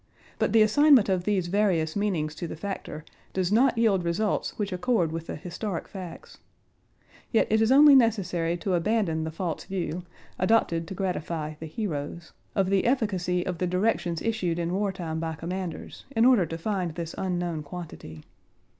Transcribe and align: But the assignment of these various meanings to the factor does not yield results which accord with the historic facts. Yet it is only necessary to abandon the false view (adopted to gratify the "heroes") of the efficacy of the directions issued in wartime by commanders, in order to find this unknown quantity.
But 0.39 0.51
the 0.51 0.63
assignment 0.63 1.09
of 1.09 1.25
these 1.25 1.45
various 1.45 1.95
meanings 1.95 2.33
to 2.33 2.47
the 2.47 2.55
factor 2.55 3.05
does 3.33 3.51
not 3.51 3.77
yield 3.77 4.03
results 4.03 4.57
which 4.57 4.73
accord 4.73 5.11
with 5.11 5.27
the 5.27 5.35
historic 5.35 5.87
facts. 5.87 6.39
Yet 7.31 7.45
it 7.51 7.61
is 7.61 7.71
only 7.71 7.93
necessary 7.93 8.57
to 8.57 8.73
abandon 8.73 9.25
the 9.25 9.29
false 9.31 9.63
view 9.65 10.01
(adopted 10.39 10.87
to 10.87 10.95
gratify 10.95 11.53
the 11.59 11.67
"heroes") 11.67 12.33
of 12.55 12.71
the 12.71 12.85
efficacy 12.87 13.45
of 13.45 13.59
the 13.59 13.67
directions 13.67 14.23
issued 14.23 14.57
in 14.57 14.73
wartime 14.73 15.19
by 15.19 15.33
commanders, 15.35 16.05
in 16.15 16.25
order 16.25 16.47
to 16.47 16.57
find 16.57 16.95
this 16.95 17.13
unknown 17.19 17.61
quantity. 17.61 18.23